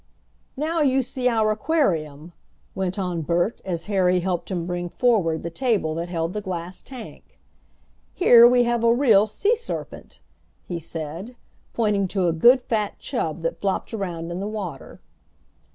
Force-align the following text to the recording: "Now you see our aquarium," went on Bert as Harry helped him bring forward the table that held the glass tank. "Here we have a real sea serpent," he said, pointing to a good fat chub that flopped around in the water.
"Now 0.57 0.81
you 0.81 1.03
see 1.03 1.29
our 1.29 1.51
aquarium," 1.51 2.33
went 2.73 2.97
on 2.97 3.21
Bert 3.21 3.61
as 3.63 3.85
Harry 3.85 4.19
helped 4.21 4.49
him 4.49 4.65
bring 4.65 4.89
forward 4.89 5.43
the 5.43 5.51
table 5.51 5.93
that 5.93 6.09
held 6.09 6.33
the 6.33 6.41
glass 6.41 6.81
tank. 6.81 7.37
"Here 8.15 8.47
we 8.47 8.63
have 8.63 8.83
a 8.83 8.91
real 8.91 9.27
sea 9.27 9.55
serpent," 9.55 10.19
he 10.67 10.79
said, 10.79 11.35
pointing 11.73 12.07
to 12.07 12.27
a 12.27 12.33
good 12.33 12.63
fat 12.63 12.97
chub 12.97 13.43
that 13.43 13.59
flopped 13.59 13.93
around 13.93 14.31
in 14.31 14.39
the 14.39 14.47
water. 14.47 15.01